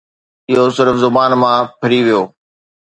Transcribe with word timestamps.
اهو 0.51 0.65
صرف 0.77 0.95
زبان 1.03 1.31
مان 1.41 1.55
ڦري 1.79 1.99
ويو 2.05 2.21